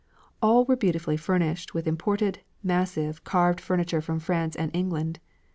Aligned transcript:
All 0.41 0.65
were 0.65 0.75
beautifully 0.75 1.15
furnished 1.15 1.75
with 1.75 1.85
imported, 1.87 2.39
massive, 2.63 3.23
carved 3.23 3.61
furniture 3.61 4.01
from 4.01 4.17
France 4.17 4.55
and 4.55 4.75
England. 4.75 5.19